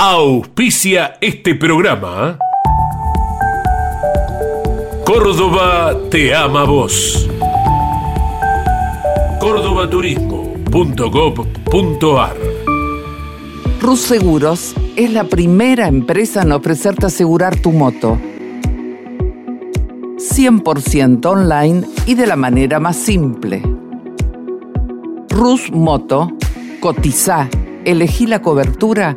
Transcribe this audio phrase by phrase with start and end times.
[0.00, 2.38] auspicia este programa.
[5.04, 7.28] Córdoba te ama vos.
[9.40, 12.36] cordobaturismo.gov.ar
[13.80, 18.16] Rus Seguros es la primera empresa en ofrecerte asegurar tu moto.
[20.16, 23.62] 100% online y de la manera más simple.
[25.28, 26.30] Rus Moto,
[26.80, 27.48] cotiza,
[27.84, 29.16] elegí la cobertura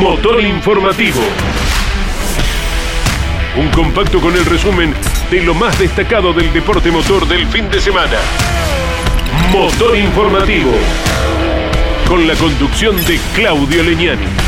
[0.00, 1.20] Motor Informativo.
[3.56, 4.92] Un compacto con el resumen
[5.30, 8.18] de lo más destacado del deporte motor del fin de semana.
[9.52, 10.72] Motor Informativo.
[12.08, 14.43] Con la conducción de Claudio Leñani.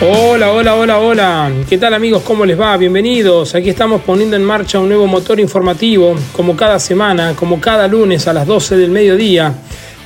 [0.00, 1.52] Hola, hola, hola, hola.
[1.68, 2.22] ¿Qué tal amigos?
[2.22, 2.76] ¿Cómo les va?
[2.76, 3.56] Bienvenidos.
[3.56, 8.28] Aquí estamos poniendo en marcha un nuevo motor informativo, como cada semana, como cada lunes
[8.28, 9.52] a las 12 del mediodía.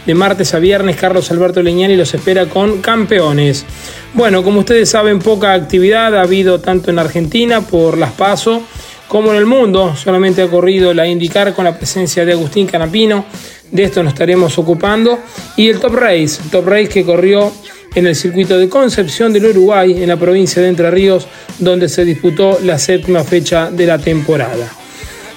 [0.07, 3.67] De martes a viernes, Carlos Alberto Leñani los espera con campeones.
[4.15, 8.63] Bueno, como ustedes saben, poca actividad ha habido tanto en Argentina por las PASO
[9.09, 9.95] como en el mundo.
[9.95, 13.27] Solamente ha corrido la IndyCar con la presencia de Agustín Canapino.
[13.71, 15.19] De esto nos estaremos ocupando.
[15.59, 17.53] Y el Top Race, Top Race que corrió
[17.95, 21.27] en el circuito de Concepción del Uruguay, en la provincia de Entre Ríos,
[21.59, 24.71] donde se disputó la séptima fecha de la temporada.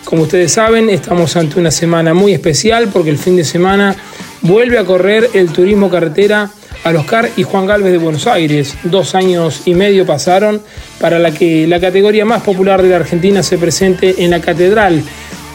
[0.06, 3.96] Como ustedes saben, estamos ante una semana muy especial porque el fin de semana
[4.42, 6.52] vuelve a correr el turismo carretera
[6.84, 8.76] al Oscar y Juan Galvez de Buenos Aires.
[8.84, 10.62] Dos años y medio pasaron
[11.00, 15.02] para la que la categoría más popular de la Argentina se presente en la catedral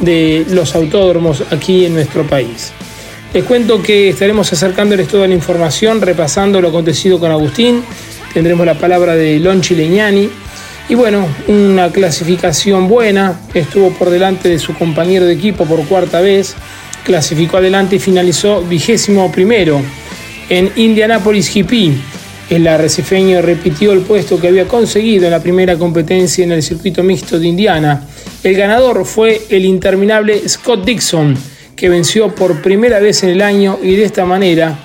[0.01, 2.73] de los autódromos aquí en nuestro país.
[3.33, 7.81] Les cuento que estaremos acercándoles toda la información, repasando lo acontecido con Agustín.
[8.35, 10.29] Tendremos la palabra de Lonchi Leñani.
[10.89, 13.41] Y bueno, una clasificación buena.
[13.55, 16.57] Estuvo por delante de su compañero de equipo por cuarta vez.
[17.05, 19.81] Clasificó adelante y finalizó vigésimo primero.
[20.49, 21.73] En Indianapolis GP,
[22.51, 27.05] el arrecifeño repitió el puesto que había conseguido en la primera competencia en el circuito
[27.05, 28.03] mixto de Indiana.
[28.43, 33.79] El ganador fue el interminable Scott Dixon que venció por primera vez en el año
[33.83, 34.79] y de esta manera,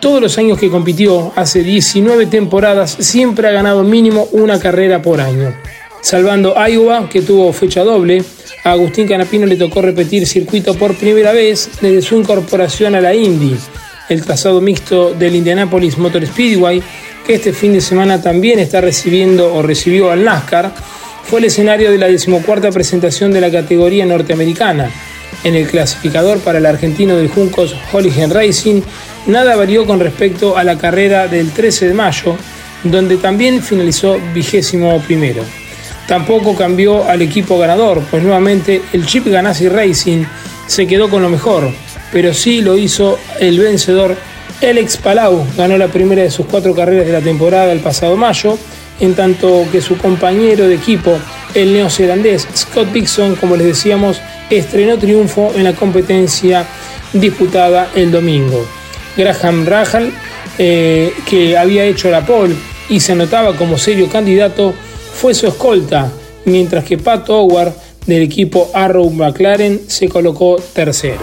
[0.00, 5.20] todos los años que compitió, hace 19 temporadas, siempre ha ganado mínimo una carrera por
[5.20, 5.54] año.
[6.00, 8.24] Salvando Iowa, que tuvo fecha doble,
[8.64, 13.14] a Agustín Canapino le tocó repetir circuito por primera vez desde su incorporación a la
[13.14, 13.54] Indy,
[14.08, 16.82] el trazado mixto del Indianapolis Motor Speedway,
[17.26, 20.72] que este fin de semana también está recibiendo o recibió al NASCAR,
[21.22, 24.90] fue el escenario de la decimocuarta presentación de la categoría norteamericana.
[25.42, 28.82] En el clasificador para el argentino del Juncos Hooligan Racing,
[29.26, 32.36] nada varió con respecto a la carrera del 13 de mayo,
[32.84, 35.42] donde también finalizó vigésimo primero.
[36.06, 40.24] Tampoco cambió al equipo ganador, pues nuevamente el Chip Ganassi Racing
[40.66, 41.70] se quedó con lo mejor,
[42.12, 44.16] pero sí lo hizo el vencedor
[44.62, 48.58] Alex Palau, ganó la primera de sus cuatro carreras de la temporada el pasado mayo,
[48.98, 51.18] en tanto que su compañero de equipo,
[51.54, 56.66] el neozelandés Scott Dixon, como les decíamos, estrenó triunfo en la competencia
[57.12, 58.66] disputada el domingo.
[59.16, 60.12] Graham Rahal,
[60.58, 62.54] eh, que había hecho la pole
[62.88, 64.74] y se notaba como serio candidato,
[65.14, 66.10] fue su escolta,
[66.44, 67.72] mientras que Pat Howard
[68.06, 71.20] del equipo Arrow McLaren se colocó tercero.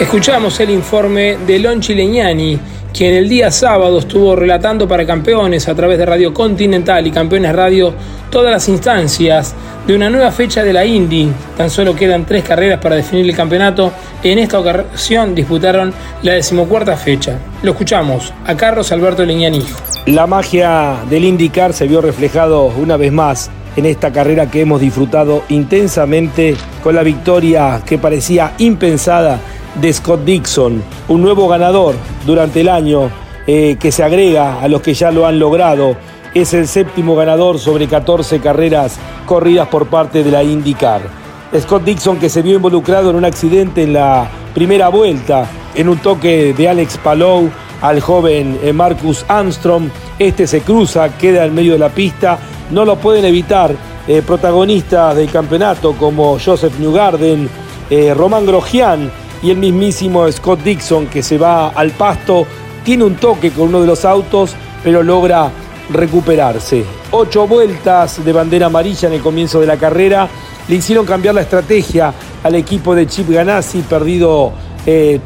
[0.00, 2.58] Escuchamos el informe de Lonchi Leñani,
[2.92, 7.54] quien el día sábado estuvo relatando para campeones a través de Radio Continental y Campeones
[7.54, 7.94] Radio
[8.30, 9.54] todas las instancias
[9.86, 11.30] de una nueva fecha de la Indy.
[11.56, 13.92] Tan solo quedan tres carreras para definir el campeonato.
[14.22, 15.92] En esta ocasión disputaron
[16.22, 17.38] la decimocuarta fecha.
[17.62, 19.64] Lo escuchamos a Carlos Alberto Leñani.
[20.06, 24.80] La magia del IndyCar se vio reflejado una vez más en esta carrera que hemos
[24.80, 29.40] disfrutado intensamente con la victoria que parecía impensada
[29.74, 31.94] de Scott Dixon, un nuevo ganador
[32.26, 33.10] durante el año
[33.46, 35.96] eh, que se agrega a los que ya lo han logrado.
[36.34, 41.02] Es el séptimo ganador sobre 14 carreras corridas por parte de la IndyCar.
[41.58, 45.98] Scott Dixon que se vio involucrado en un accidente en la primera vuelta, en un
[45.98, 47.50] toque de Alex Palou
[47.82, 49.90] al joven eh, Marcus Armstrong.
[50.18, 52.38] Este se cruza, queda en medio de la pista.
[52.70, 53.74] No lo pueden evitar
[54.06, 57.62] eh, protagonistas del campeonato como Joseph Newgarden,
[58.16, 59.10] Román Grosjean
[59.42, 62.46] y el mismísimo Scott Dixon que se va al pasto.
[62.84, 65.50] Tiene un toque con uno de los autos, pero logra
[65.90, 66.84] recuperarse.
[67.10, 70.28] Ocho vueltas de bandera amarilla en el comienzo de la carrera
[70.68, 74.52] le hicieron cambiar la estrategia al equipo de Chip Ganassi, perdido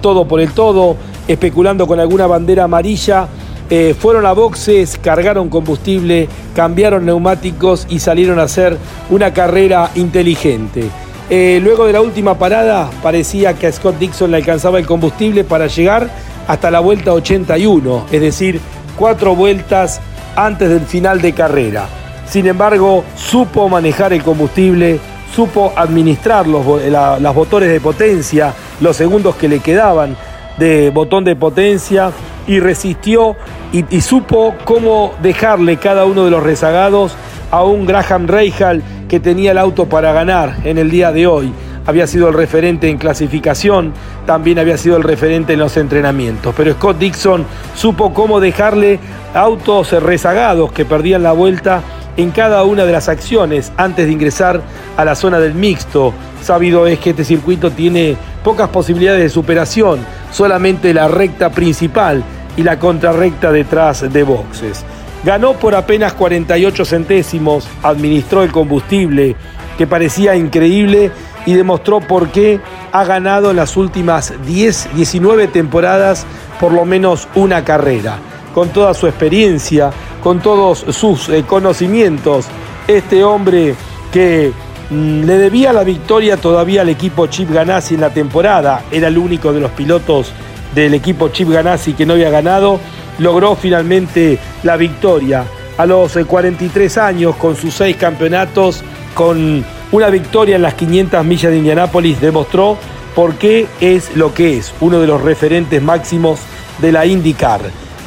[0.00, 0.96] todo por el todo
[1.28, 3.28] especulando con alguna bandera amarilla.
[3.68, 8.76] Eh, fueron a boxes, cargaron combustible, cambiaron neumáticos y salieron a hacer
[9.10, 10.88] una carrera inteligente.
[11.28, 15.42] Eh, luego de la última parada parecía que a Scott Dixon le alcanzaba el combustible
[15.42, 16.08] para llegar
[16.46, 18.60] hasta la vuelta 81, es decir,
[18.96, 20.00] cuatro vueltas
[20.36, 21.88] antes del final de carrera.
[22.28, 25.00] Sin embargo, supo manejar el combustible,
[25.34, 30.16] supo administrar los, las motores de potencia, los segundos que le quedaban,
[30.58, 32.12] de botón de potencia
[32.46, 33.36] y resistió
[33.72, 37.14] y, supo cómo dejarle cada uno de los rezagados
[37.50, 41.52] a un Graham Rahal que tenía el auto para ganar en el día de hoy.
[41.86, 43.92] Había sido el referente en clasificación,
[44.26, 46.52] también había sido el referente en los entrenamientos.
[46.56, 47.44] Pero Scott Dixon
[47.76, 48.98] supo cómo dejarle
[49.34, 51.82] autos rezagados que perdían la vuelta
[52.16, 54.60] en cada una de las acciones antes de ingresar
[54.96, 56.12] a la zona del mixto.
[56.42, 60.00] Sabido es que este circuito tiene pocas posibilidades de superación,
[60.32, 62.24] solamente la recta principal
[62.56, 64.84] y la contrarrecta detrás de boxes.
[65.24, 69.36] Ganó por apenas 48 centésimos, administró el combustible,
[69.76, 71.10] que parecía increíble,
[71.44, 72.60] y demostró por qué
[72.92, 76.26] ha ganado en las últimas 10, 19 temporadas
[76.58, 78.18] por lo menos una carrera.
[78.54, 79.90] Con toda su experiencia,
[80.22, 82.46] con todos sus eh, conocimientos,
[82.88, 83.74] este hombre
[84.12, 84.52] que
[84.88, 88.84] Mm, le debía la victoria todavía al equipo Chip Ganassi en la temporada.
[88.90, 90.32] Era el único de los pilotos
[90.74, 92.78] del equipo Chip Ganassi que no había ganado.
[93.18, 95.44] Logró finalmente la victoria.
[95.78, 98.82] A los 43 eh, años, con sus seis campeonatos,
[99.14, 102.78] con una victoria en las 500 millas de Indianápolis, demostró
[103.14, 106.40] por qué es lo que es, uno de los referentes máximos
[106.80, 107.60] de la IndyCar.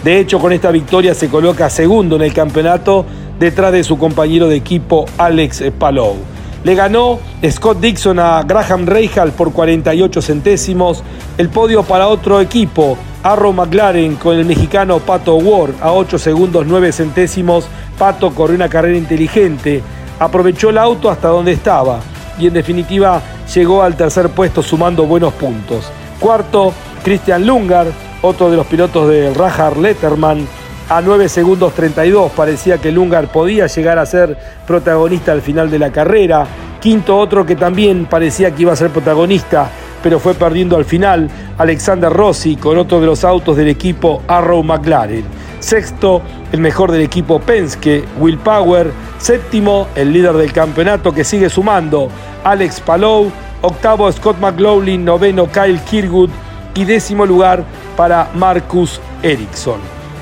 [0.04, 3.06] De hecho, con esta victoria se coloca segundo en el campeonato
[3.40, 6.16] detrás de su compañero de equipo Alex Palou.
[6.64, 7.20] Le ganó
[7.50, 11.04] Scott Dixon a Graham Rahal por 48 centésimos.
[11.38, 16.66] El podio para otro equipo, Arrow McLaren con el mexicano Pato Ward a 8 segundos
[16.66, 17.68] 9 centésimos.
[17.98, 19.84] Pato corrió una carrera inteligente,
[20.20, 22.00] aprovechó el auto hasta donde estaba
[22.40, 23.22] y en definitiva
[23.54, 25.92] llegó al tercer puesto sumando buenos puntos.
[26.20, 26.74] Cuarto,
[27.04, 27.88] Christian Lungar,
[28.22, 30.48] otro de los pilotos de Rajar Letterman,
[30.90, 32.32] a 9 segundos 32.
[32.32, 36.48] Parecía que Lungar podía llegar a ser protagonista al final de la carrera.
[36.80, 39.70] Quinto otro que también parecía que iba a ser protagonista,
[40.02, 44.64] pero fue perdiendo al final, Alexander Rossi con otro de los autos del equipo Arrow
[44.64, 45.26] McLaren.
[45.60, 48.92] Sexto, el mejor del equipo Penske, Will Power.
[49.18, 52.10] Séptimo, el líder del campeonato que sigue sumando,
[52.44, 53.32] Alex Palou.
[53.62, 55.04] Octavo, Scott McLaughlin.
[55.04, 56.30] Noveno, Kyle Kirkwood.
[56.76, 57.64] Y décimo lugar
[57.98, 59.80] para Marcus Ericsson.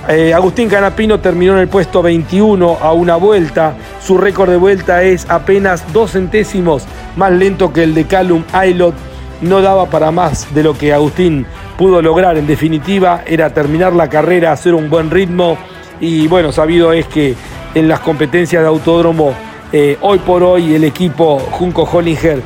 [0.09, 3.75] Eh, Agustín Canapino terminó en el puesto 21 a una vuelta.
[4.01, 6.85] Su récord de vuelta es apenas dos centésimos
[7.15, 8.95] más lento que el de Callum Aylot.
[9.41, 11.45] No daba para más de lo que Agustín
[11.77, 12.37] pudo lograr.
[12.37, 15.57] En definitiva, era terminar la carrera, hacer un buen ritmo.
[15.99, 17.35] Y bueno, sabido es que
[17.75, 19.33] en las competencias de autódromo,
[19.71, 22.41] eh, hoy por hoy el equipo Junco Hollinger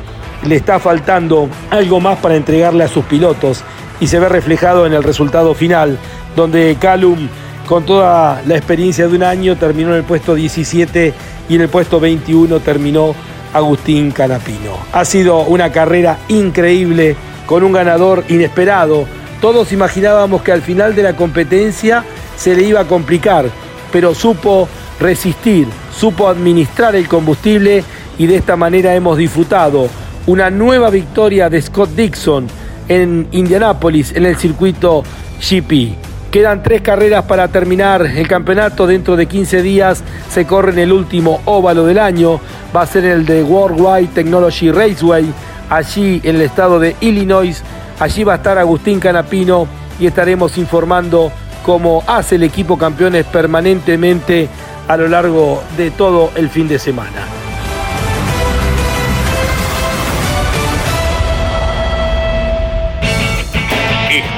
[0.46, 3.64] le está faltando algo más para entregarle a sus pilotos.
[4.00, 5.98] Y se ve reflejado en el resultado final,
[6.34, 7.28] donde Callum
[7.66, 11.14] con toda la experiencia de un año, terminó en el puesto 17
[11.48, 13.14] y en el puesto 21 terminó
[13.52, 14.78] Agustín Canapino.
[14.92, 17.16] Ha sido una carrera increíble
[17.46, 19.06] con un ganador inesperado.
[19.40, 22.04] Todos imaginábamos que al final de la competencia
[22.36, 23.46] se le iba a complicar,
[23.92, 24.68] pero supo
[25.00, 27.84] resistir, supo administrar el combustible
[28.18, 29.88] y de esta manera hemos disfrutado
[30.26, 32.46] una nueva victoria de Scott Dixon
[32.88, 35.02] en Indianápolis en el circuito
[35.40, 36.11] GP.
[36.32, 38.86] Quedan tres carreras para terminar el campeonato.
[38.86, 42.40] Dentro de 15 días se corre en el último óvalo del año.
[42.74, 45.30] Va a ser el de Worldwide Technology Raceway,
[45.68, 47.62] allí en el estado de Illinois.
[48.00, 49.68] Allí va a estar Agustín Canapino
[50.00, 51.30] y estaremos informando
[51.66, 54.48] cómo hace el equipo campeones permanentemente
[54.88, 57.26] a lo largo de todo el fin de semana.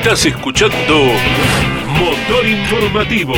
[0.05, 1.13] Estás escuchando
[2.05, 3.33] Motor Informativo.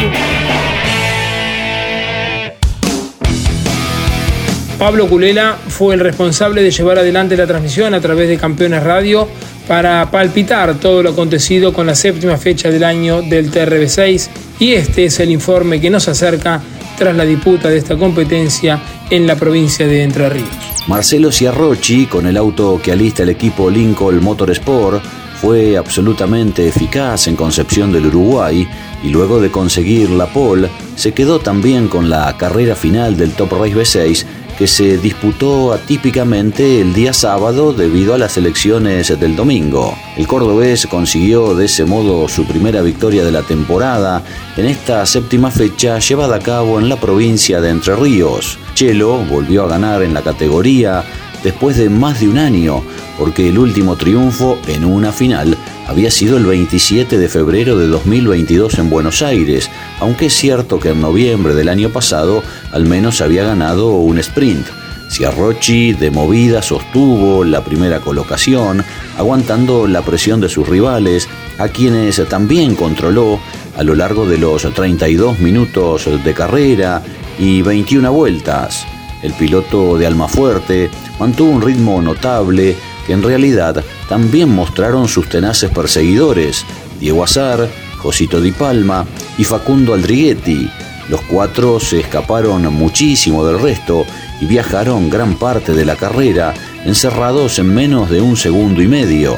[4.76, 9.28] Pablo Culela fue el responsable de llevar adelante la transmisión a través de Campeones Radio
[9.68, 15.04] para palpitar todo lo acontecido con la séptima fecha del año del TRB6 y este
[15.04, 16.60] es el informe que nos acerca
[16.98, 18.80] tras la disputa de esta competencia
[19.10, 20.48] en la provincia de Entre Ríos.
[20.88, 25.04] Marcelo Ciarrochi, con el auto que alista el equipo Lincoln Motorsport,
[25.40, 28.68] fue absolutamente eficaz en Concepción del Uruguay
[29.02, 33.52] y luego de conseguir la pole se quedó también con la carrera final del Top
[33.52, 34.26] Race B6
[34.56, 39.94] que se disputó atípicamente el día sábado debido a las elecciones del domingo.
[40.16, 44.22] El cordobés consiguió de ese modo su primera victoria de la temporada
[44.56, 48.58] en esta séptima fecha llevada a cabo en la provincia de Entre Ríos.
[48.74, 51.04] Chelo volvió a ganar en la categoría
[51.46, 52.82] después de más de un año,
[53.16, 58.80] porque el último triunfo en una final había sido el 27 de febrero de 2022
[58.80, 63.44] en Buenos Aires, aunque es cierto que en noviembre del año pasado al menos había
[63.44, 64.66] ganado un sprint.
[65.08, 68.82] Ciarrochi de movida sostuvo la primera colocación,
[69.16, 73.38] aguantando la presión de sus rivales, a quienes también controló
[73.76, 77.04] a lo largo de los 32 minutos de carrera
[77.38, 78.84] y 21 vueltas.
[79.26, 85.68] El piloto de Almafuerte mantuvo un ritmo notable que en realidad también mostraron sus tenaces
[85.68, 86.64] perseguidores,
[87.00, 87.68] Diego Azar,
[87.98, 89.04] Josito Di Palma
[89.36, 90.70] y Facundo Aldriguetti.
[91.08, 94.06] Los cuatro se escaparon muchísimo del resto
[94.40, 96.54] y viajaron gran parte de la carrera
[96.84, 99.36] encerrados en menos de un segundo y medio.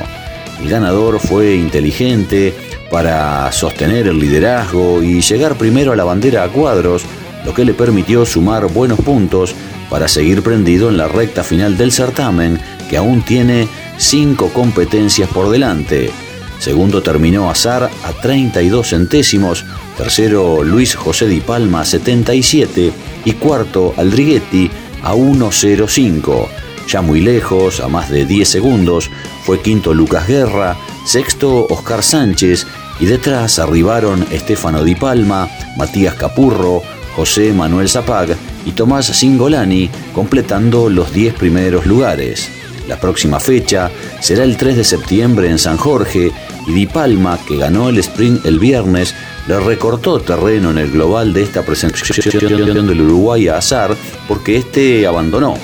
[0.61, 2.55] El ganador fue inteligente
[2.91, 7.05] para sostener el liderazgo y llegar primero a la bandera a cuadros,
[7.47, 9.55] lo que le permitió sumar buenos puntos
[9.91, 13.69] para seguir prendido en la recta final del certamen, que aún tiene
[13.99, 16.11] cinco competencias por delante.
[16.59, 19.65] Segundo terminó Azar a 32 centésimos,
[19.97, 22.93] tercero Luis José Di Palma a 77
[23.25, 24.71] y cuarto Aldriguetti
[25.03, 26.49] a 1.05.
[26.89, 29.11] Ya muy lejos, a más de 10 segundos,
[29.45, 30.77] fue quinto Lucas Guerra,
[31.07, 32.67] sexto Oscar Sánchez
[32.99, 36.83] y detrás arribaron Estefano Di Palma, Matías Capurro,
[37.15, 42.51] José Manuel Zapag y Tomás Singolani, completando los 10 primeros lugares.
[42.89, 46.33] La próxima fecha será el 3 de septiembre en San Jorge
[46.67, 49.15] y Di Palma, que ganó el sprint el viernes,
[49.47, 53.97] le recortó terreno en el global de esta presentación del Uruguay a Azar
[54.27, 55.57] porque este abandonó.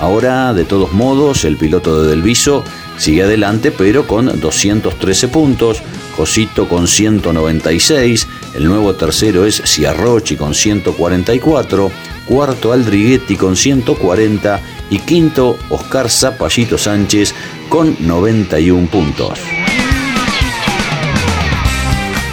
[0.00, 2.64] Ahora, de todos modos, el piloto de Delviso
[2.96, 5.82] sigue adelante, pero con 213 puntos,
[6.16, 11.90] Josito con 196, el nuevo tercero es Ciarrochi con 144,
[12.30, 17.34] cuarto Aldriguetti con 140 y quinto Oscar Zapallito Sánchez
[17.68, 19.40] con 91 puntos.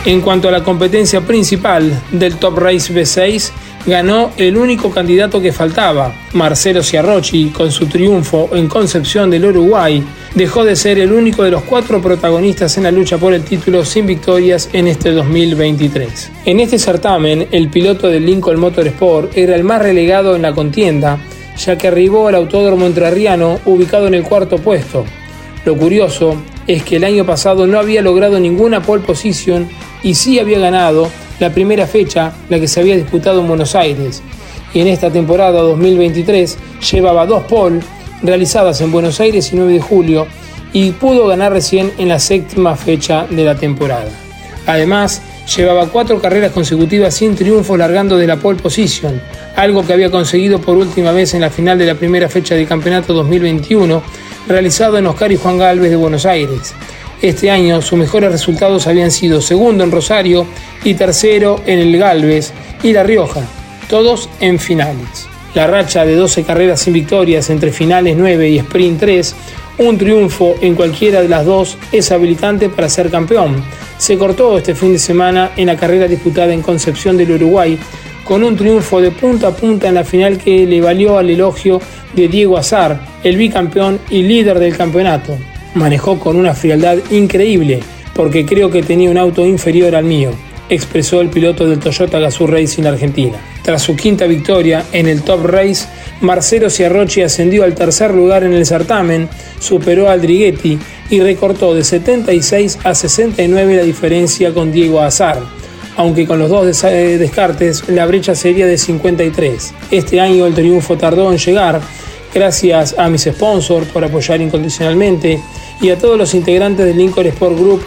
[0.06, 3.50] En cuanto a la competencia principal del Top Race B6,
[3.88, 10.04] ganó el único candidato que faltaba, Marcelo Ciarrochi, con su triunfo en Concepción del Uruguay,
[10.36, 13.86] dejó de ser el único de los cuatro protagonistas en la lucha por el título
[13.86, 16.32] sin victorias en este 2023.
[16.44, 21.18] En este certamen, el piloto del Lincoln Motorsport era el más relegado en la contienda,
[21.58, 25.06] ya que arribó al Autódromo Entrerriano ubicado en el cuarto puesto.
[25.64, 26.36] Lo curioso
[26.68, 29.70] es que el año pasado no había logrado ninguna pole position
[30.04, 34.22] y sí había ganado la primera fecha, la que se había disputado en Buenos Aires.
[34.74, 36.58] Y en esta temporada 2023
[36.92, 37.80] llevaba dos pole
[38.24, 40.28] realizadas en Buenos Aires y 9 de julio
[40.74, 44.10] y pudo ganar recién en la séptima fecha de la temporada.
[44.66, 45.22] Además,
[45.56, 49.22] llevaba cuatro carreras consecutivas sin triunfo largando de la pole position,
[49.56, 52.68] algo que había conseguido por última vez en la final de la primera fecha del
[52.68, 54.04] campeonato 2021,
[54.48, 56.76] realizado en Oscar y Juan Galvez de Buenos Aires.
[57.22, 60.46] Este año sus mejores resultados habían sido segundo en Rosario
[60.84, 63.42] y tercero en el Galvez y La Rioja,
[63.90, 65.28] todos en finales.
[65.56, 69.36] La racha de 12 carreras sin victorias entre finales 9 y sprint 3,
[69.80, 73.64] un triunfo en cualquiera de las dos es habilitante para ser campeón.
[73.98, 77.80] Se cortó este fin de semana en la carrera disputada en Concepción del Uruguay,
[78.26, 81.82] con un triunfo de punta a punta en la final que le valió al elogio
[82.14, 85.36] de Diego Azar, el bicampeón y líder del campeonato.
[85.76, 87.80] Manejó con una frialdad increíble,
[88.14, 90.32] porque creo que tenía un auto inferior al mío
[90.70, 93.38] expresó el piloto del Toyota Gazoo Racing Argentina.
[93.64, 95.88] Tras su quinta victoria en el Top Race,
[96.22, 100.78] Marcelo Ciarrochi ascendió al tercer lugar en el certamen, superó a Aldriguetti
[101.10, 105.40] y recortó de 76 a 69 la diferencia con Diego Azar,
[105.96, 109.74] aunque con los dos eh, descartes la brecha sería de 53.
[109.92, 111.82] Este año el triunfo tardó en llegar,
[112.34, 115.40] gracias a mis sponsors por apoyar incondicionalmente
[115.82, 117.82] y a todos los integrantes del Lincoln Sport Group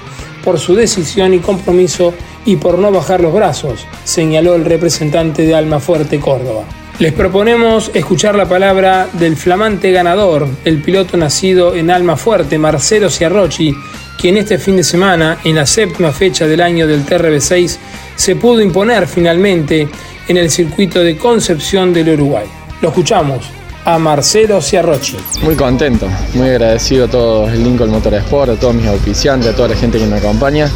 [0.44, 5.54] por su decisión y compromiso y por no bajar los brazos, señaló el representante de
[5.54, 6.64] Almafuerte Córdoba.
[6.98, 13.74] Les proponemos escuchar la palabra del flamante ganador, el piloto nacido en Almafuerte, Marcelo Ciarrochi,
[14.18, 17.78] quien este fin de semana, en la séptima fecha del año del TRB6,
[18.16, 19.88] se pudo imponer finalmente
[20.28, 22.46] en el circuito de Concepción del Uruguay.
[22.82, 23.50] Lo escuchamos
[23.84, 25.16] a Marcelo Ciarrochi.
[25.42, 29.68] Muy contento, muy agradecido a todo el Lincoln Motorsport, a todos mis auspiciantes, a toda
[29.68, 30.70] la gente que me acompaña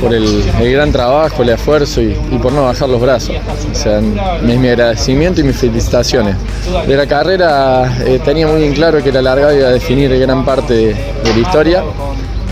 [0.00, 3.36] por el, gran trabajo, el esfuerzo y, por no bajar los brazos.
[3.70, 6.36] O sea, es mi agradecimiento y mis felicitaciones.
[6.86, 10.44] De la carrera eh, tenía muy en claro que la largada iba a definir gran
[10.44, 11.82] parte de, la historia,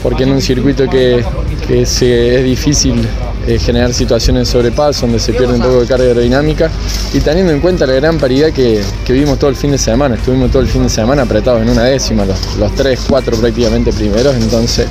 [0.02, 1.24] porque en un circuito que,
[1.68, 2.00] es
[2.44, 3.06] difícil
[3.46, 6.70] eh, generar situaciones de sobrepaso donde se pierde un poco de carga aerodinámica.
[7.12, 10.50] Y teniendo en cuenta la gran paridad que, vimos todo el fin de semana, estuvimos
[10.50, 14.34] todo el fin de semana apretados en una décima, los, los tres, cuatro prácticamente primeros,
[14.36, 14.86] entonces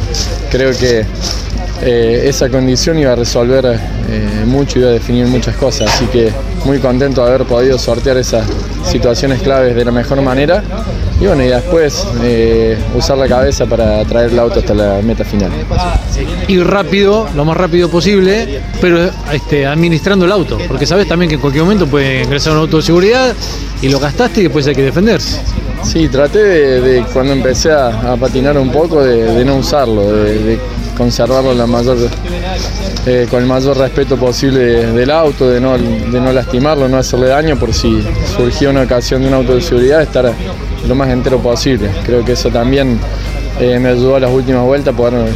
[0.49, 1.05] creo que
[1.83, 6.31] eh, esa condición iba a resolver eh, mucho, iba a definir muchas cosas, así que
[6.63, 8.45] muy contento de haber podido sortear esas
[8.85, 10.63] situaciones claves de la mejor manera
[11.21, 15.23] y bueno, y después eh, usar la cabeza para traer el auto hasta la meta
[15.23, 15.51] final.
[16.47, 21.35] Ir rápido, lo más rápido posible, pero este, administrando el auto, porque sabes también que
[21.35, 23.35] en cualquier momento puede ingresar un auto de seguridad
[23.83, 25.39] y lo gastaste y después hay que defenderse.
[25.83, 30.59] Sí, traté de, cuando empecé a, patinar un poco de, no usarlo, de
[30.97, 31.97] conservarlo la mayor,
[33.05, 37.27] eh, con el mayor respeto posible del auto, de no, de no lastimarlo, no hacerle
[37.27, 38.03] daño por si
[38.35, 40.33] surgía una ocasión de un auto de seguridad, estar
[40.87, 41.89] lo más entero posible.
[42.05, 42.99] Creo que eso también
[43.59, 45.29] eh, me ayudó a las últimas vueltas a poder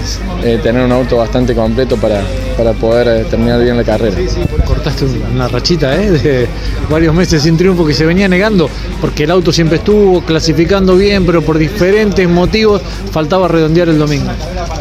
[0.44, 2.24] eh, tener un auto bastante completo para,
[2.58, 4.18] para poder eh, terminar bien la carrera.
[4.66, 6.48] Cortaste una rachita de
[6.90, 11.26] varios meses sin triunfo que se venía negando, porque el auto siempre estuvo clasificando bien,
[11.26, 14.32] pero por diferentes motivos faltaba redondear el domingo.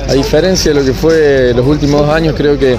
[0.09, 2.79] A diferencia de lo que fue los últimos dos años, creo que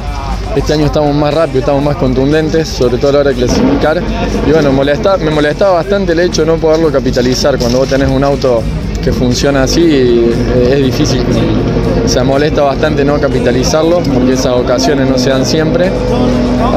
[0.56, 4.02] este año estamos más rápidos, estamos más contundentes, sobre todo a la hora de clasificar.
[4.48, 8.24] Y bueno, me molestaba bastante el hecho de no poderlo capitalizar cuando vos tenés un
[8.24, 8.64] auto
[9.04, 11.22] que funciona así eh, es difícil.
[12.08, 15.92] Se molesta bastante no capitalizarlo porque esas ocasiones no se dan siempre.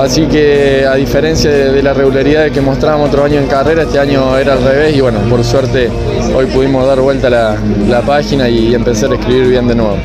[0.00, 4.36] Así que a diferencia de, la regularidad que mostrábamos otro año en carrera, este año
[4.36, 5.88] era al revés y bueno, por suerte
[6.34, 7.56] hoy pudimos dar vuelta la,
[7.88, 9.96] la página y empezar a escribir bien de nuevo.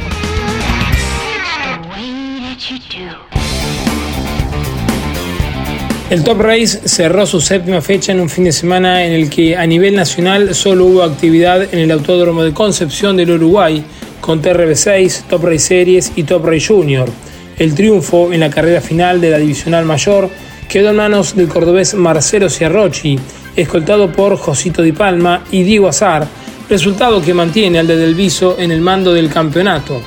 [6.13, 9.57] El Top Race cerró su séptima fecha en un fin de semana en el que
[9.57, 13.83] a nivel nacional solo hubo actividad en el Autódromo de Concepción del Uruguay
[14.21, 17.09] con TRB6, Top Race Series y Top Race Junior.
[17.57, 20.29] El triunfo en la carrera final de la Divisional Mayor
[20.69, 23.17] quedó en manos del cordobés Marcelo Ciarrochi,
[23.55, 26.27] escoltado por Josito Di Palma y Diego Azar,
[26.69, 29.99] resultado que mantiene al de Del Viso en el mando del campeonato.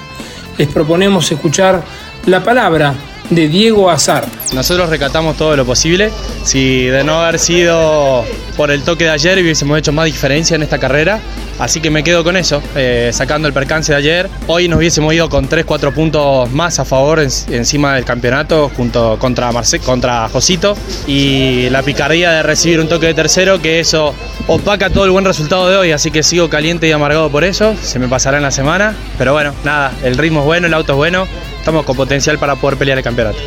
[0.56, 1.82] Les proponemos escuchar
[2.26, 2.94] la palabra
[3.30, 4.26] de Diego Azar.
[4.54, 6.10] Nosotros recatamos todo lo posible.
[6.44, 8.24] Si de no haber sido
[8.56, 11.20] por el toque de ayer hubiésemos hecho más diferencia en esta carrera.
[11.58, 14.28] Así que me quedo con eso, eh, sacando el percance de ayer.
[14.46, 19.50] Hoy nos hubiésemos ido con 3-4 puntos más a favor encima del campeonato junto contra,
[19.52, 20.76] Marce, contra Josito.
[21.06, 24.14] Y la picardía de recibir un toque de tercero, que eso
[24.46, 25.92] opaca todo el buen resultado de hoy.
[25.92, 27.74] Así que sigo caliente y amargado por eso.
[27.82, 28.94] Se me pasará en la semana.
[29.16, 31.26] Pero bueno, nada, el ritmo es bueno, el auto es bueno
[31.66, 33.38] estamos con potencial para poder pelear el campeonato.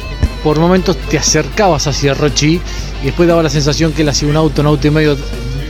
[0.43, 2.60] Por momentos te acercabas hacia Rochi
[3.01, 5.15] y después daba la sensación que él hacía un auto, un auto y medio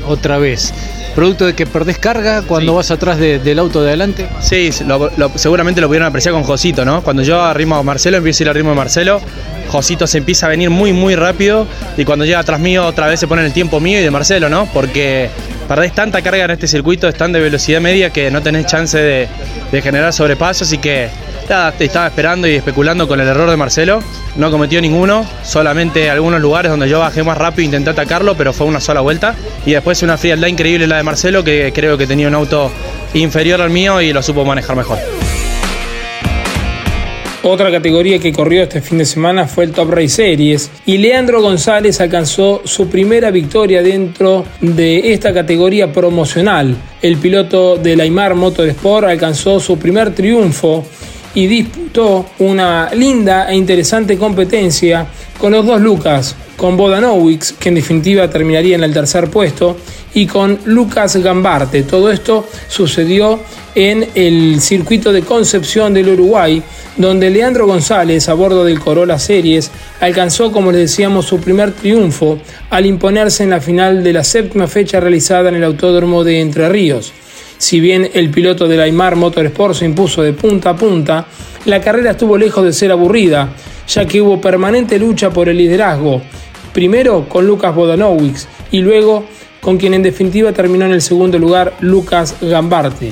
[0.08, 0.74] otra vez.
[1.14, 4.28] ¿Producto de que perdés carga cuando vas atrás del auto de adelante?
[4.42, 4.72] Sí,
[5.36, 7.04] seguramente lo pudieron apreciar con Josito, ¿no?
[7.04, 9.22] Cuando yo arrimo a Marcelo, empiezo a ir al ritmo de Marcelo,
[9.68, 13.20] Josito se empieza a venir muy, muy rápido y cuando llega atrás mío otra vez
[13.20, 14.66] se pone en el tiempo mío y de Marcelo, ¿no?
[14.74, 15.30] Porque
[15.68, 19.28] perdés tanta carga en este circuito, están de velocidad media que no tenés chance de,
[19.72, 21.10] de generar sobrepasos y que
[21.50, 24.04] estaba esperando y especulando con el error de Marcelo.
[24.36, 28.54] No cometió ninguno, solamente algunos lugares donde yo bajé más rápido e intenté atacarlo, pero
[28.54, 29.36] fue una sola vuelta.
[29.66, 32.72] Y después una frialdad increíble la de Marcelo, que creo que tenía un auto
[33.14, 35.00] inferior al mío y lo supo manejar mejor.
[37.42, 41.42] Otra categoría que corrió este fin de semana fue el Top Race Series y Leandro
[41.42, 46.76] González alcanzó su primera victoria dentro de esta categoría promocional.
[47.02, 50.86] El piloto de Aymar Motorsport alcanzó su primer triunfo
[51.34, 57.76] y disputó una linda e interesante competencia con los dos Lucas, con Bodanowicz, que en
[57.76, 59.78] definitiva terminaría en el tercer puesto,
[60.14, 61.84] y con Lucas Gambarte.
[61.84, 63.40] Todo esto sucedió
[63.76, 66.62] en el circuito de Concepción del Uruguay,
[66.98, 72.40] donde Leandro González, a bordo del Corolla Series, alcanzó, como les decíamos, su primer triunfo
[72.70, 76.68] al imponerse en la final de la séptima fecha realizada en el Autódromo de Entre
[76.68, 77.14] Ríos.
[77.60, 81.26] Si bien el piloto del Aymar Motorsport se impuso de punta a punta,
[81.66, 83.50] la carrera estuvo lejos de ser aburrida,
[83.86, 86.22] ya que hubo permanente lucha por el liderazgo.
[86.74, 89.26] Primero con Lucas Bodanowicz y luego
[89.60, 93.12] con quien en definitiva terminó en el segundo lugar Lucas Gambarte.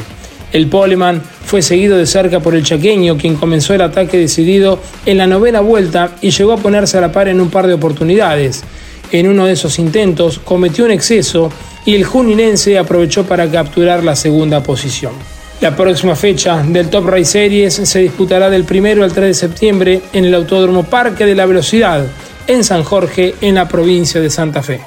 [0.53, 5.17] El poleman fue seguido de cerca por el chaqueño, quien comenzó el ataque decidido en
[5.17, 8.63] la novena vuelta y llegó a ponerse a la par en un par de oportunidades.
[9.11, 11.51] En uno de esos intentos cometió un exceso
[11.85, 15.13] y el juninense aprovechó para capturar la segunda posición.
[15.61, 20.01] La próxima fecha del Top Race Series se disputará del 1 al 3 de septiembre
[20.13, 22.05] en el Autódromo Parque de la Velocidad,
[22.45, 24.81] en San Jorge, en la provincia de Santa Fe.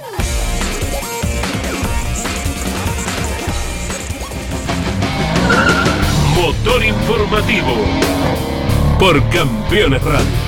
[6.36, 7.74] Motor informativo
[8.98, 10.39] por Campeones Radio.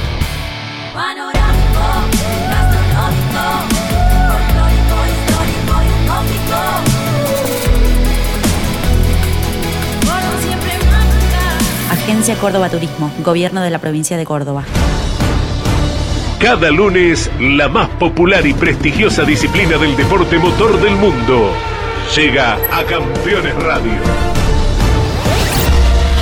[12.23, 14.63] Agencia Córdoba Turismo, Gobierno de la Provincia de Córdoba.
[16.39, 21.51] Cada lunes, la más popular y prestigiosa disciplina del deporte motor del mundo
[22.15, 23.99] llega a Campeones Radio.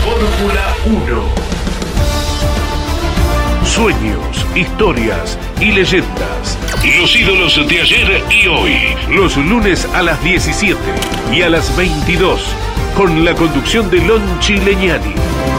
[0.03, 1.23] Fórmula 1.
[3.67, 6.57] Sueños, historias y leyendas.
[6.99, 8.97] Los ídolos de ayer y hoy.
[9.11, 10.81] Los lunes a las 17
[11.31, 12.41] y a las 22.
[12.97, 15.50] Con la conducción de Lon Chileñani.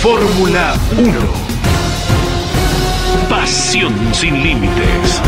[0.00, 1.12] Fórmula 1.
[3.28, 5.20] Pasión sin límites.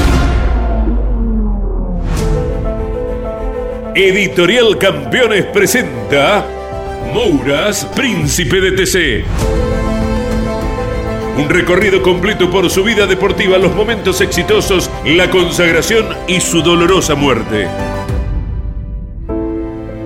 [3.96, 6.46] Editorial Campeones presenta
[7.12, 9.24] Mouras, Príncipe de TC.
[11.36, 17.16] Un recorrido completo por su vida deportiva, los momentos exitosos, la consagración y su dolorosa
[17.16, 17.66] muerte.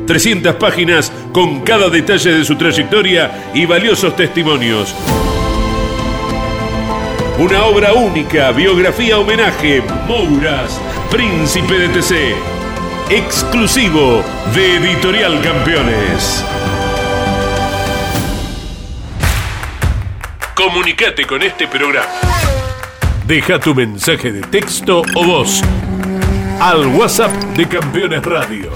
[0.07, 4.95] 300 páginas con cada detalle de su trayectoria y valiosos testimonios.
[7.39, 12.35] Una obra única, biografía homenaje, Mouras, Príncipe de TC.
[13.11, 14.23] Exclusivo
[14.55, 16.45] de Editorial Campeones.
[20.55, 22.07] Comunicate con este programa.
[23.27, 25.63] Deja tu mensaje de texto o voz
[26.61, 28.71] al WhatsApp de Campeones Radio.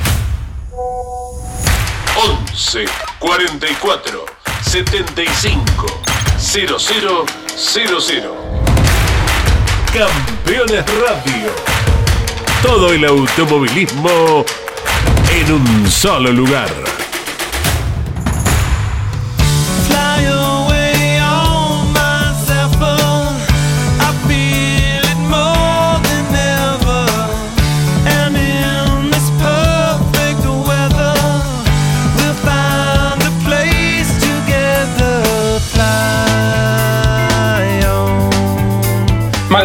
[2.21, 2.85] 11
[3.21, 4.27] 44
[4.63, 5.87] 75
[6.37, 7.25] 0000.
[9.93, 11.53] Campeones Radio.
[12.61, 14.45] Todo el automovilismo
[15.31, 16.98] en un solo lugar.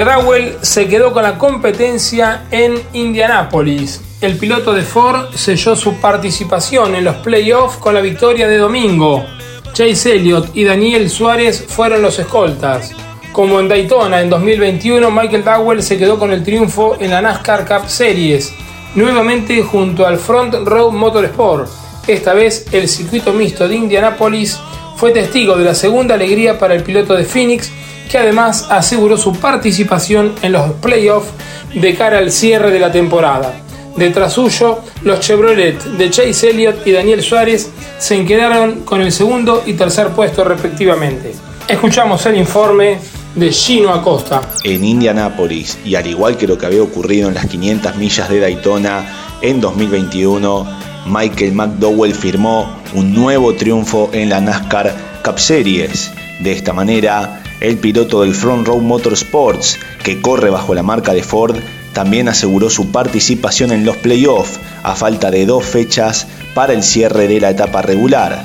[0.04, 4.02] McDowell se quedó con la competencia en Indianápolis.
[4.20, 9.26] El piloto de Ford selló su participación en los playoffs con la victoria de domingo.
[9.72, 12.92] Chase Elliott y Daniel Suárez fueron los escoltas.
[13.32, 17.66] Como en Daytona en 2021, Michael Dowell se quedó con el triunfo en la NASCAR
[17.66, 18.54] Cup Series,
[18.96, 21.70] nuevamente junto al Front Row Motorsport.
[22.08, 24.60] Esta vez el circuito mixto de Indianápolis
[24.98, 27.72] fue testigo de la segunda alegría para el piloto de Phoenix
[28.14, 31.32] que además aseguró su participación en los playoffs
[31.74, 33.56] de cara al cierre de la temporada.
[33.96, 39.64] Detrás suyo, los Chevrolet de Chase Elliott y Daniel Suárez se quedaron con el segundo
[39.66, 41.34] y tercer puesto respectivamente.
[41.68, 43.00] Escuchamos el informe
[43.34, 44.42] de Gino Acosta.
[44.64, 48.40] En Indianápolis, y al igual que lo que había ocurrido en las 500 millas de
[48.40, 49.06] Daytona
[49.42, 50.68] en 2021,
[51.08, 54.94] Michael McDowell firmó un nuevo triunfo en la NASCAR
[55.26, 56.12] Cup Series.
[56.42, 61.24] De esta manera, el piloto del Front Row Motorsports, que corre bajo la marca de
[61.24, 61.56] Ford,
[61.94, 67.30] también aseguró su participación en los playoffs a falta de dos fechas para el cierre
[67.30, 68.44] de la etapa regular.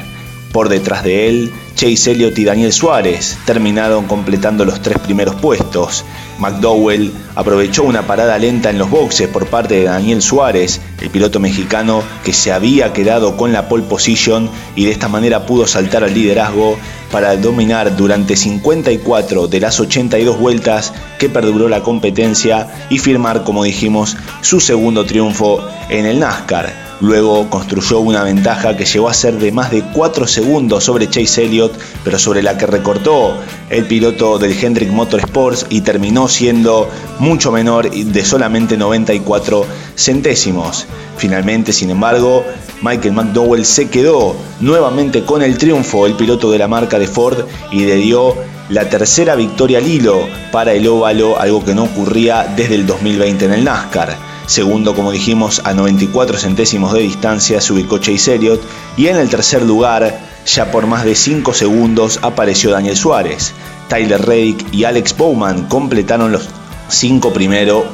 [0.52, 6.04] Por detrás de él, Chase Elliott y Daniel Suárez terminaron completando los tres primeros puestos.
[6.40, 11.38] McDowell aprovechó una parada lenta en los boxes por parte de Daniel Suárez, el piloto
[11.38, 16.02] mexicano que se había quedado con la pole position y de esta manera pudo saltar
[16.02, 16.76] al liderazgo
[17.12, 23.62] para dominar durante 54 de las 82 vueltas que perduró la competencia y firmar, como
[23.62, 26.87] dijimos, su segundo triunfo en el NASCAR.
[27.00, 31.44] Luego construyó una ventaja que llegó a ser de más de 4 segundos sobre Chase
[31.44, 33.34] Elliott, pero sobre la que recortó
[33.70, 36.88] el piloto del Hendrick Motorsports y terminó siendo
[37.20, 39.64] mucho menor de solamente 94
[39.96, 40.86] centésimos.
[41.16, 42.44] Finalmente, sin embargo,
[42.82, 47.44] Michael McDowell se quedó nuevamente con el triunfo, el piloto de la marca de Ford,
[47.70, 48.34] y le dio
[48.70, 53.44] la tercera victoria al hilo para el óvalo, algo que no ocurría desde el 2020
[53.46, 54.27] en el NASCAR.
[54.48, 58.62] Segundo, como dijimos, a 94 centésimos de distancia se ubicó Chase Elliott.
[58.96, 63.52] Y en el tercer lugar, ya por más de 5 segundos, apareció Daniel Suárez.
[63.88, 66.48] Tyler Reddick y Alex Bowman completaron los
[66.88, 67.84] 5 primeros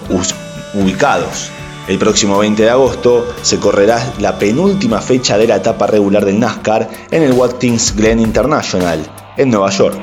[0.75, 1.51] ubicados.
[1.89, 6.39] El próximo 20 de agosto se correrá la penúltima fecha de la etapa regular del
[6.39, 9.01] NASCAR en el Watkins Glen International,
[9.37, 9.99] en Nueva York.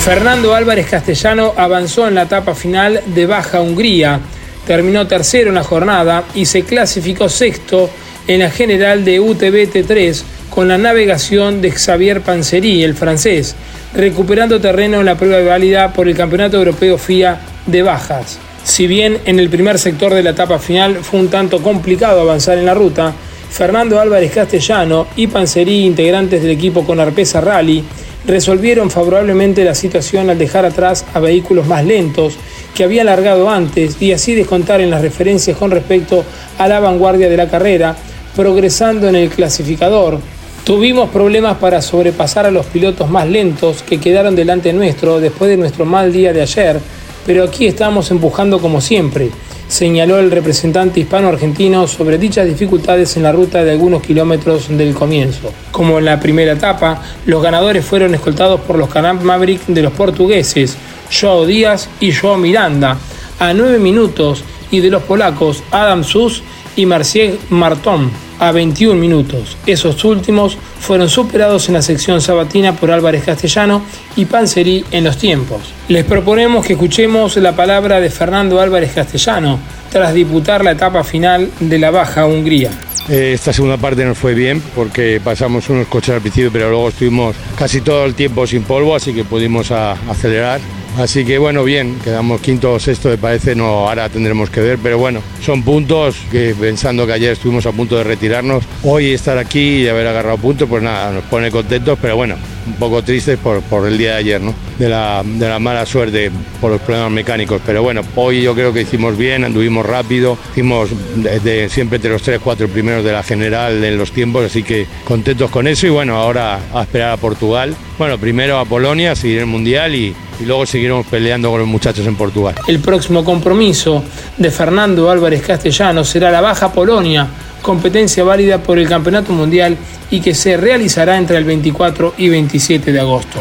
[0.00, 4.18] Fernando Álvarez Castellano avanzó en la etapa final de Baja Hungría,
[4.66, 7.90] terminó tercero en la jornada y se clasificó sexto
[8.26, 13.54] en la general de UTBT3 con la navegación de Xavier Panzeri, el francés,
[13.94, 18.38] recuperando terreno en la prueba válida por el Campeonato Europeo FIA de Bajas.
[18.64, 22.56] Si bien en el primer sector de la etapa final fue un tanto complicado avanzar
[22.56, 23.12] en la ruta,
[23.50, 27.84] Fernando Álvarez Castellano y Panzerí, integrantes del equipo con Arpesa Rally,
[28.26, 32.34] resolvieron favorablemente la situación al dejar atrás a vehículos más lentos
[32.74, 36.24] que habían largado antes y así descontar en las referencias con respecto
[36.58, 37.96] a la vanguardia de la carrera,
[38.36, 40.18] progresando en el clasificador.
[40.64, 45.56] Tuvimos problemas para sobrepasar a los pilotos más lentos que quedaron delante nuestro después de
[45.56, 46.78] nuestro mal día de ayer,
[47.26, 49.30] pero aquí estamos empujando como siempre,
[49.70, 55.52] señaló el representante hispano-argentino sobre dichas dificultades en la ruta de algunos kilómetros del comienzo.
[55.70, 59.92] Como en la primera etapa, los ganadores fueron escoltados por los Canam Maverick de los
[59.92, 60.76] portugueses,
[61.08, 62.98] Joao Díaz y Joao Miranda,
[63.38, 66.42] a nueve minutos, y de los polacos Adam Sus
[66.74, 69.56] y Marcier Martón a 21 minutos.
[69.66, 73.82] Esos últimos fueron superados en la sección sabatina por Álvarez Castellano
[74.16, 75.60] y Panzeri en los tiempos.
[75.88, 81.50] Les proponemos que escuchemos la palabra de Fernando Álvarez Castellano tras disputar la etapa final
[81.60, 82.70] de la Baja Hungría.
[83.08, 86.88] Eh, esta segunda parte nos fue bien porque pasamos unos coches al principio, pero luego
[86.88, 90.60] estuvimos casi todo el tiempo sin polvo, así que pudimos acelerar
[90.98, 94.78] Así que bueno, bien, quedamos quinto o sexto, me parece, no, ahora tendremos que ver,
[94.82, 99.38] pero bueno, son puntos que pensando que ayer estuvimos a punto de retirarnos, hoy estar
[99.38, 103.38] aquí y haber agarrado puntos, pues nada, nos pone contentos, pero bueno, un poco tristes
[103.38, 104.54] por, por el día de ayer, ¿no?
[104.78, 108.72] De la, de la mala suerte por los problemas mecánicos, pero bueno, hoy yo creo
[108.72, 113.22] que hicimos bien, anduvimos rápido, hicimos de, siempre entre los tres, cuatro primeros de la
[113.22, 117.16] general en los tiempos, así que contentos con eso y bueno, ahora a esperar a
[117.16, 121.68] Portugal, bueno, primero a Polonia, seguir el Mundial y y luego seguiremos peleando con los
[121.68, 122.54] muchachos en Portugal.
[122.66, 124.02] El próximo compromiso
[124.38, 127.28] de Fernando Álvarez Castellano será la Baja Polonia,
[127.62, 129.76] competencia válida por el Campeonato Mundial
[130.10, 133.38] y que se realizará entre el 24 y 27 de agosto.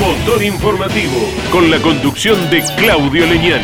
[0.00, 3.62] Motor informativo con la conducción de Claudio Leñán.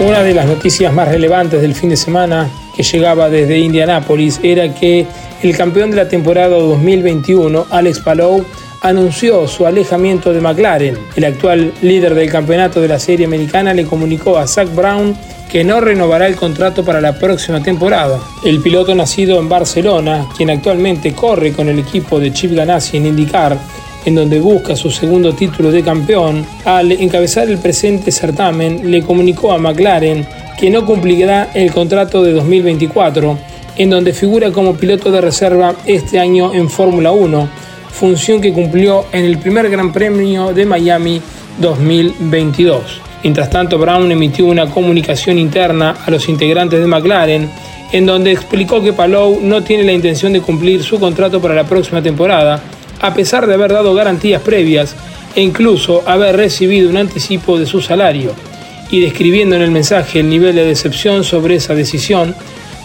[0.00, 4.74] Una de las noticias más relevantes del fin de semana que llegaba desde Indianápolis era
[4.74, 5.06] que
[5.42, 8.44] el campeón de la temporada 2021, Alex Palou,
[8.80, 10.98] anunció su alejamiento de McLaren.
[11.16, 15.16] El actual líder del campeonato de la serie americana le comunicó a Zach Brown
[15.50, 18.20] que no renovará el contrato para la próxima temporada.
[18.44, 23.06] El piloto nacido en Barcelona, quien actualmente corre con el equipo de Chip Ganassi en
[23.06, 23.58] IndyCar,
[24.04, 29.52] en donde busca su segundo título de campeón, al encabezar el presente certamen le comunicó
[29.52, 30.26] a McLaren
[30.58, 36.18] que no cumplirá el contrato de 2024 en donde figura como piloto de reserva este
[36.18, 37.48] año en Fórmula 1,
[37.92, 41.20] función que cumplió en el primer Gran Premio de Miami
[41.58, 43.00] 2022.
[43.22, 47.50] Mientras tanto, Brown emitió una comunicación interna a los integrantes de McLaren,
[47.92, 51.64] en donde explicó que Palou no tiene la intención de cumplir su contrato para la
[51.64, 52.62] próxima temporada,
[53.00, 54.96] a pesar de haber dado garantías previas
[55.34, 58.32] e incluso haber recibido un anticipo de su salario.
[58.90, 62.34] Y describiendo en el mensaje el nivel de decepción sobre esa decisión,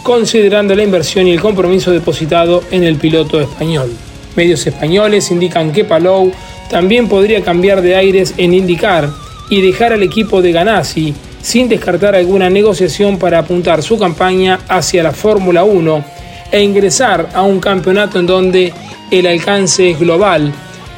[0.03, 3.91] considerando la inversión y el compromiso depositado en el piloto español.
[4.35, 6.31] Medios españoles indican que Palou
[6.69, 9.09] también podría cambiar de aires en indicar
[9.49, 15.03] y dejar al equipo de Ganassi sin descartar alguna negociación para apuntar su campaña hacia
[15.03, 16.03] la Fórmula 1
[16.51, 18.73] e ingresar a un campeonato en donde
[19.11, 20.51] el alcance es global,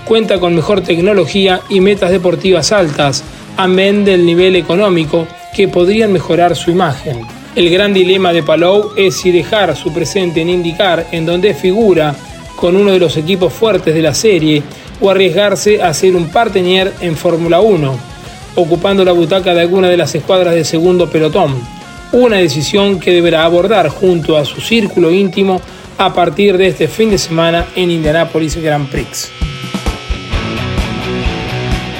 [0.06, 3.24] cuenta con mejor tecnología y metas deportivas altas,
[3.58, 7.26] amén del nivel económico que podrían mejorar su imagen.
[7.56, 12.16] El gran dilema de Palou es si dejar su presente en IndyCar, en donde figura
[12.58, 14.62] con uno de los equipos fuertes de la serie,
[15.00, 17.98] o arriesgarse a ser un partener en Fórmula 1,
[18.56, 21.56] ocupando la butaca de alguna de las escuadras de segundo pelotón.
[22.12, 25.62] Una decisión que deberá abordar junto a su círculo íntimo
[25.98, 29.47] a partir de este fin de semana en Indianapolis Grand Prix.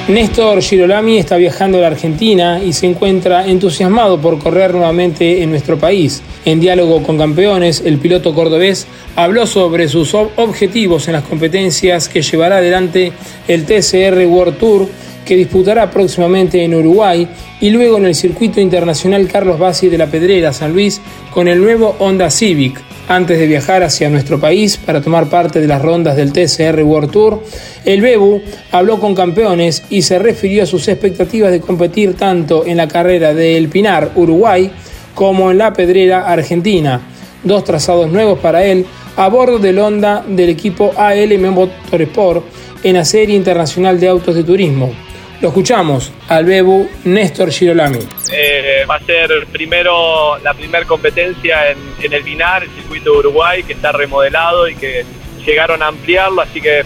[0.08, 5.50] Néstor Girolami está viajando a la Argentina y se encuentra entusiasmado por correr nuevamente en
[5.50, 6.24] nuestro país.
[6.46, 12.22] En diálogo con campeones, el piloto cordobés habló sobre sus objetivos en las competencias que
[12.22, 13.12] llevará adelante
[13.50, 14.88] el TCR World Tour
[15.28, 17.28] que disputará próximamente en Uruguay
[17.60, 21.62] y luego en el circuito internacional Carlos Bassi de la Pedrera San Luis con el
[21.62, 22.82] nuevo Honda Civic.
[23.10, 27.12] Antes de viajar hacia nuestro país para tomar parte de las rondas del TCR World
[27.12, 27.44] Tour,
[27.86, 32.78] el Bebu habló con campeones y se refirió a sus expectativas de competir tanto en
[32.78, 34.72] la carrera de El Pinar, Uruguay,
[35.14, 37.02] como en la Pedrera, Argentina.
[37.44, 38.86] Dos trazados nuevos para él
[39.16, 42.46] a bordo del Honda del equipo ALM Motorsport
[42.84, 45.07] en la Serie Internacional de Autos de Turismo.
[45.40, 48.00] Lo escuchamos al Bebu Néstor Girolami.
[48.34, 53.62] Eh, va a ser primero la primera competencia en, el Binar, el circuito de Uruguay,
[53.62, 55.06] que está remodelado y que
[55.46, 56.84] llegaron a ampliarlo, así que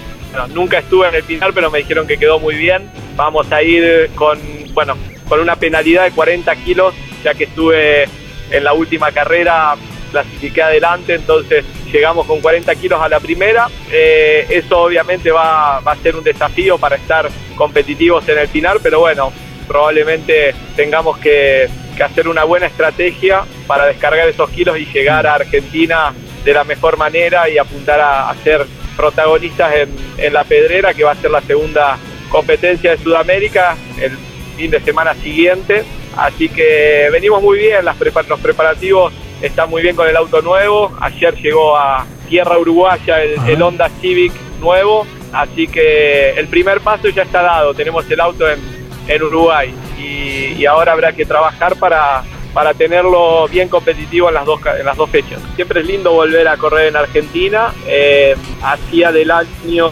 [0.53, 2.91] nunca estuve en el Pinar, pero me dijeron que quedó muy bien.
[3.15, 4.37] Vamos a ir con,
[4.73, 4.97] bueno,
[5.29, 8.03] con una penalidad de 40 kilos, ya que estuve
[8.51, 9.75] en la última carrera,
[10.11, 13.67] clasifiqué adelante, entonces llegamos con 40 kilos a la primera.
[13.91, 18.99] Eh, eso obviamente va, a ser un desafío para estar competitivos en el final, pero
[18.99, 19.31] bueno,
[19.67, 21.69] probablemente tengamos que,
[22.01, 26.11] hacer una buena estrategia para descargar esos kilos y llegar a Argentina
[26.43, 28.65] de la mejor manera y apuntar a, ser
[28.97, 29.71] protagonistas
[30.17, 34.17] en, la pedrera, que va a ser la segunda competencia de Sudamérica el
[34.57, 35.83] fin de semana siguiente.
[36.17, 37.97] Así que venimos muy bien, las
[38.27, 40.91] los preparativos está muy bien con el auto nuevo.
[40.99, 47.23] Ayer llegó a tierra uruguaya el, Honda Civic nuevo, así que el primer paso ya
[47.23, 47.73] está dado.
[47.73, 48.59] Tenemos el auto en,
[49.07, 52.23] en Uruguay y, ahora habrá que trabajar para,
[52.53, 55.41] para tenerlo bien competitivo en las dos en las dos fechas.
[55.55, 57.73] Siempre es lindo volver a correr en Argentina.
[57.87, 59.91] Eh, hacía del año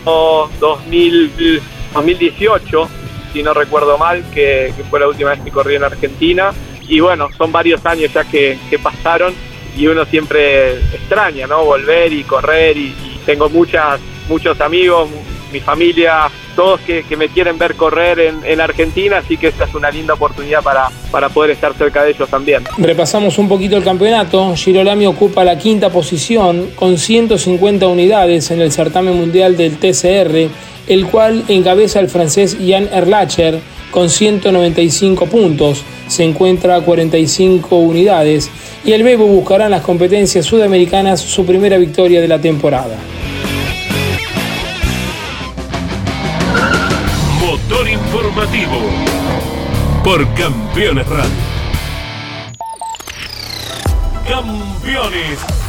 [0.59, 1.62] 2000,
[1.93, 2.89] 2018,
[3.33, 6.53] si no recuerdo mal, que, que, fue la última vez que corrí en Argentina
[6.89, 9.34] y bueno, son varios años ya que, pasaron
[9.78, 11.63] y uno siempre extraña, ¿no?
[11.63, 12.93] Volver y correr y,
[13.25, 15.08] tengo muchas, muchos amigos,
[15.54, 19.91] mi familia, todos que, me quieren ver correr en, Argentina, así que esta es una
[19.91, 22.63] linda oportunidad para, para poder estar cerca de ellos también.
[22.80, 24.56] Repasamos un poquito el campeonato.
[24.56, 30.49] Girolami ocupa la quinta posición con 150 unidades en el certamen mundial del TCR,
[30.88, 33.60] el cual encabeza el francés Jan Erlacher
[33.91, 38.49] con 195 puntos, se encuentra a 45 unidades
[38.84, 42.97] y el Bebo buscará en las competencias sudamericanas su primera victoria de la temporada.
[47.45, 48.82] Motor informativo
[50.04, 51.30] por Campeones Radio.
[54.28, 55.68] Campeones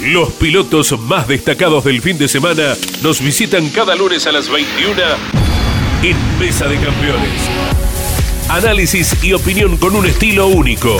[0.00, 5.00] Los pilotos más destacados del fin de semana nos visitan cada lunes a las 21
[6.02, 7.30] en Mesa de Campeones.
[8.48, 10.98] Análisis y opinión con un estilo único.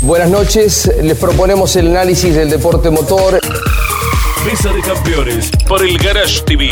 [0.00, 3.40] Buenas noches, les proponemos el análisis del deporte motor.
[4.46, 6.70] Mesa de Campeones por el Garage TV,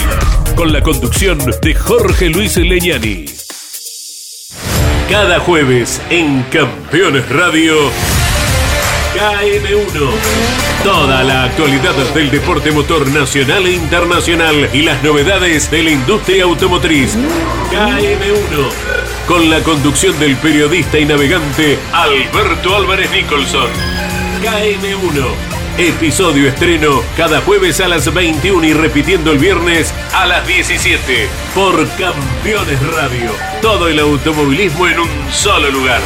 [0.54, 3.24] con la conducción de Jorge Luis Leñani.
[5.10, 7.74] Cada jueves en Campeones Radio.
[9.16, 10.10] KM1.
[10.84, 16.44] Toda la actualidad del deporte motor nacional e internacional y las novedades de la industria
[16.44, 17.16] automotriz.
[17.70, 18.70] KM1.
[19.26, 23.70] Con la conducción del periodista y navegante Alberto Álvarez Nicholson.
[24.42, 31.28] KM1 Episodio estreno cada jueves a las 21 y repitiendo el viernes a las 17
[31.54, 33.30] por Campeones Radio.
[33.60, 36.00] Todo el automovilismo en un solo lugar.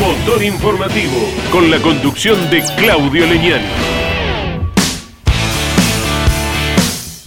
[0.00, 3.66] Motor Informativo, con la conducción de Claudio Leñani.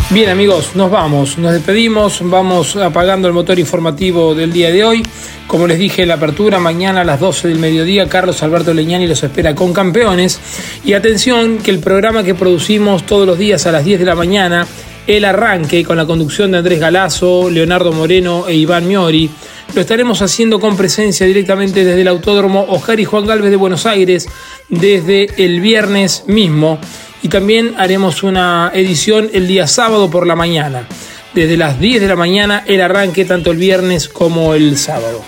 [0.09, 5.03] Bien amigos, nos vamos, nos despedimos, vamos apagando el motor informativo del día de hoy.
[5.47, 9.05] Como les dije en la apertura, mañana a las 12 del mediodía Carlos Alberto Leñani
[9.05, 10.39] los espera con campeones.
[10.85, 14.15] Y atención que el programa que producimos todos los días a las 10 de la
[14.15, 14.65] mañana,
[15.07, 19.29] el arranque con la conducción de Andrés Galazo, Leonardo Moreno e Iván Miori,
[19.73, 23.85] lo estaremos haciendo con presencia directamente desde el Autódromo Oscar y Juan Galvez de Buenos
[23.85, 24.27] Aires
[24.67, 26.79] desde el viernes mismo.
[27.23, 30.87] Y también haremos una edición el día sábado por la mañana.
[31.33, 35.23] Desde las 10 de la mañana el arranque tanto el viernes como el sábado.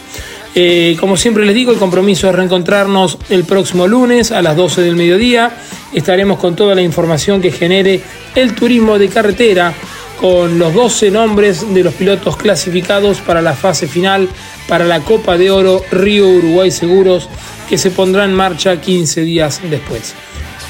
[0.55, 4.81] Eh, como siempre les digo, el compromiso es reencontrarnos el próximo lunes a las 12
[4.81, 5.51] del mediodía.
[5.93, 8.01] Estaremos con toda la información que genere
[8.35, 9.73] el turismo de carretera,
[10.19, 14.29] con los 12 nombres de los pilotos clasificados para la fase final
[14.67, 17.29] para la Copa de Oro Río Uruguay Seguros,
[17.69, 20.13] que se pondrá en marcha 15 días después.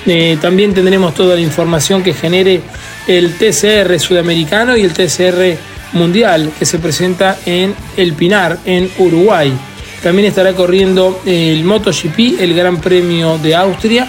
[0.06, 2.62] Eh, también tendremos toda la información que genere
[3.08, 5.58] el TCR sudamericano y el TCR
[5.94, 9.54] mundial que se presenta en El Pinar, en Uruguay.
[10.02, 14.08] También estará corriendo el MotoGP, el Gran Premio de Austria,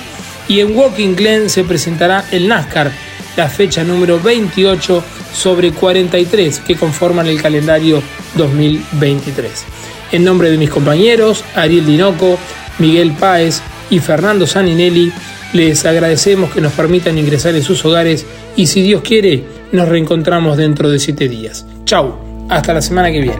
[0.49, 2.91] y en Walking Glen se presentará el NASCAR,
[3.37, 8.03] la fecha número 28 sobre 43 que conforman el calendario
[8.37, 9.65] 2023.
[10.13, 12.39] En nombre de mis compañeros, Ariel Dinoco,
[12.79, 15.13] Miguel Páez y Fernando Saninelli,
[15.53, 18.27] les agradecemos que nos permitan ingresar en sus hogares
[18.57, 21.67] y si Dios quiere, nos reencontramos dentro de siete días.
[21.85, 22.17] Chau,
[22.49, 23.39] hasta la semana que viene.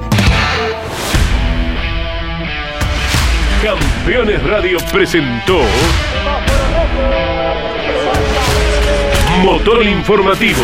[3.63, 5.59] Campeones Radio presentó
[9.45, 10.63] Motor Informativo.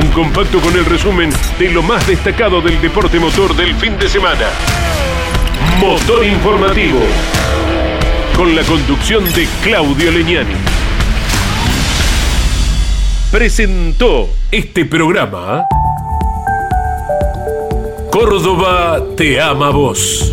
[0.00, 4.08] Un compacto con el resumen de lo más destacado del deporte motor del fin de
[4.08, 4.46] semana.
[5.80, 7.00] Motor Informativo.
[8.36, 10.54] Con la conducción de Claudio Leñani.
[13.32, 15.64] Presentó este programa.
[18.12, 20.32] Córdoba te ama vos.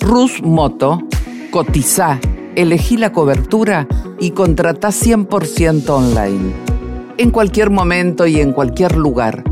[0.00, 1.00] Rus Moto,
[1.52, 2.18] cotiza,
[2.56, 3.86] elegí la cobertura
[4.18, 6.52] y contrata 100% online.
[7.18, 9.44] En cualquier momento y en cualquier lugar.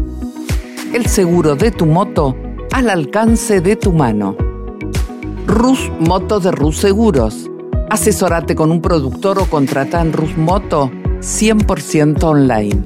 [0.92, 2.36] El seguro de tu moto
[2.72, 4.36] al alcance de tu mano.
[5.46, 7.47] Rus Moto de Rus Seguros.
[7.90, 12.82] Asesorate con un productor o contrata en Rus Moto 100% online.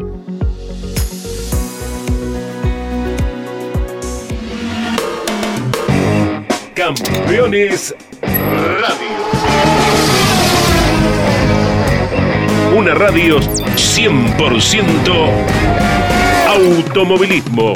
[6.75, 9.13] Campeones Radio.
[12.77, 15.31] Una radio 100%
[16.47, 17.73] automovilismo.